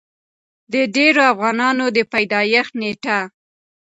د 0.73 0.75
ډېرو 0.95 1.21
افغانانو 1.33 1.85
د 1.95 1.97
پېدايښت 2.11 2.73
نيټه 2.81 3.19